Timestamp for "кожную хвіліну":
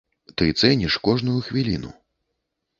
1.09-1.95